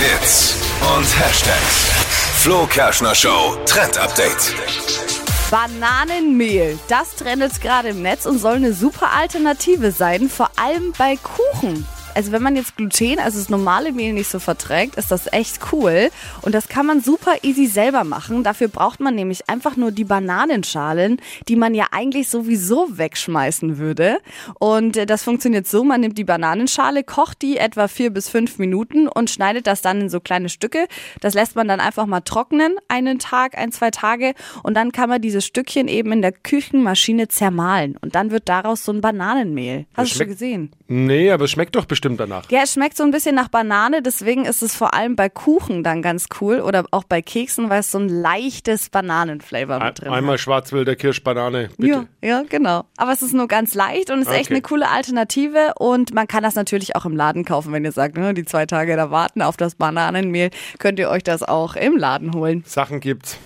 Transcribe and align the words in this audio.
Hits 0.00 0.56
und 0.96 1.04
Hashtags. 1.04 1.90
Flo 2.38 2.66
Kerschner 2.66 3.14
Show 3.14 3.58
Trend 3.66 3.98
Update. 3.98 4.54
Bananenmehl, 5.50 6.78
das 6.88 7.16
trendet 7.16 7.60
gerade 7.60 7.88
im 7.88 8.00
Netz 8.00 8.24
und 8.24 8.38
soll 8.38 8.54
eine 8.54 8.72
super 8.72 9.10
Alternative 9.12 9.92
sein, 9.92 10.30
vor 10.30 10.48
allem 10.56 10.94
bei 10.96 11.16
Kuchen. 11.16 11.86
Also 12.14 12.32
wenn 12.32 12.42
man 12.42 12.56
jetzt 12.56 12.76
Gluten, 12.76 13.18
also 13.18 13.38
das 13.38 13.48
normale 13.48 13.92
Mehl 13.92 14.12
nicht 14.12 14.28
so 14.28 14.38
verträgt, 14.38 14.96
ist 14.96 15.10
das 15.10 15.32
echt 15.32 15.60
cool. 15.72 16.10
Und 16.42 16.54
das 16.54 16.68
kann 16.68 16.86
man 16.86 17.00
super 17.00 17.32
easy 17.42 17.66
selber 17.66 18.04
machen. 18.04 18.42
Dafür 18.42 18.68
braucht 18.68 19.00
man 19.00 19.14
nämlich 19.14 19.48
einfach 19.48 19.76
nur 19.76 19.92
die 19.92 20.04
Bananenschalen, 20.04 21.20
die 21.48 21.56
man 21.56 21.74
ja 21.74 21.86
eigentlich 21.92 22.28
sowieso 22.28 22.98
wegschmeißen 22.98 23.78
würde. 23.78 24.18
Und 24.58 24.96
äh, 24.96 25.06
das 25.06 25.22
funktioniert 25.22 25.66
so, 25.66 25.84
man 25.84 26.00
nimmt 26.00 26.18
die 26.18 26.24
Bananenschale, 26.24 27.04
kocht 27.04 27.42
die 27.42 27.58
etwa 27.58 27.88
vier 27.88 28.10
bis 28.10 28.28
fünf 28.28 28.58
Minuten 28.58 29.08
und 29.08 29.30
schneidet 29.30 29.66
das 29.66 29.82
dann 29.82 30.02
in 30.02 30.08
so 30.08 30.20
kleine 30.20 30.48
Stücke. 30.48 30.88
Das 31.20 31.34
lässt 31.34 31.56
man 31.56 31.68
dann 31.68 31.80
einfach 31.80 32.06
mal 32.06 32.20
trocknen, 32.20 32.76
einen 32.88 33.18
Tag, 33.18 33.56
ein, 33.56 33.72
zwei 33.72 33.90
Tage. 33.90 34.34
Und 34.62 34.74
dann 34.74 34.92
kann 34.92 35.08
man 35.08 35.22
diese 35.22 35.40
Stückchen 35.40 35.88
eben 35.88 36.12
in 36.12 36.22
der 36.22 36.32
Küchenmaschine 36.32 37.28
zermahlen. 37.28 37.96
Und 38.00 38.14
dann 38.14 38.30
wird 38.30 38.48
daraus 38.48 38.84
so 38.84 38.92
ein 38.92 39.00
Bananenmehl. 39.00 39.86
Hast 39.94 40.12
du 40.12 40.18
schon 40.18 40.28
gesehen? 40.28 40.72
Nee, 40.88 41.30
aber 41.30 41.44
es 41.44 41.52
schmeckt 41.52 41.76
doch 41.76 41.84
bestimmt 41.84 41.99
danach. 42.00 42.50
Ja, 42.50 42.60
es 42.64 42.72
schmeckt 42.74 42.96
so 42.96 43.02
ein 43.04 43.10
bisschen 43.10 43.34
nach 43.34 43.48
Banane, 43.48 44.02
deswegen 44.02 44.44
ist 44.44 44.62
es 44.62 44.74
vor 44.74 44.94
allem 44.94 45.16
bei 45.16 45.28
Kuchen 45.28 45.82
dann 45.84 46.02
ganz 46.02 46.26
cool 46.40 46.60
oder 46.60 46.84
auch 46.90 47.04
bei 47.04 47.22
Keksen, 47.22 47.70
weil 47.70 47.80
es 47.80 47.90
so 47.90 47.98
ein 47.98 48.08
leichtes 48.08 48.90
Bananenflavor 48.90 49.76
Ein- 49.80 49.86
mit 49.88 50.00
drin 50.00 50.12
Einmal 50.12 50.34
hat. 50.34 50.40
Schwarzwälder 50.40 50.96
Kirschbanane, 50.96 51.70
bitte. 51.76 52.06
Ja, 52.22 52.28
ja, 52.28 52.42
genau. 52.48 52.84
Aber 52.96 53.12
es 53.12 53.22
ist 53.22 53.34
nur 53.34 53.48
ganz 53.48 53.74
leicht 53.74 54.10
und 54.10 54.20
ist 54.22 54.28
echt 54.30 54.46
Okay. 54.46 54.54
eine 54.54 54.62
coole 54.62 54.88
Alternative 54.88 55.72
und 55.78 56.14
man 56.14 56.28
kann 56.28 56.42
das 56.44 56.54
natürlich 56.54 56.94
auch 56.96 57.04
im 57.04 57.16
Laden 57.16 57.44
kaufen, 57.44 57.72
wenn 57.72 57.84
ihr 57.84 57.92
sagt, 57.92 58.16
ne, 58.16 58.32
die 58.34 58.44
zwei 58.44 58.66
Tage 58.66 58.94
da 58.96 59.10
warten 59.10 59.42
auf 59.42 59.56
das 59.56 59.74
Bananenmehl, 59.74 60.50
könnt 60.78 60.98
ihr 60.98 61.10
euch 61.10 61.24
das 61.24 61.42
auch 61.42 61.74
im 61.74 61.96
Laden 61.96 62.32
holen. 62.34 62.62
Sachen 62.66 63.00
gibt's. 63.00 63.38